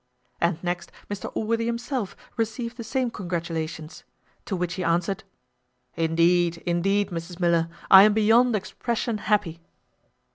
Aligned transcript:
And 0.41 0.57
next 0.63 0.91
Mr 1.11 1.31
Allworthy 1.35 1.67
himself 1.67 2.15
received 2.35 2.77
the 2.77 2.83
same 2.83 3.11
congratulations. 3.11 4.03
To 4.45 4.55
which 4.55 4.73
he 4.73 4.83
answered, 4.83 5.23
"Indeed, 5.95 6.57
indeed, 6.65 7.11
Mrs 7.11 7.39
Miller, 7.39 7.69
I 7.91 8.01
am 8.01 8.13
beyond 8.15 8.55
expression 8.55 9.19
happy." 9.19 9.59